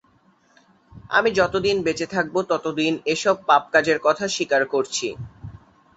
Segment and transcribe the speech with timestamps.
[1.09, 5.07] আমি যতদিন বেঁচে থাকবো ততদিন এসব পাপ কাজের কথা স্বীকার করছি।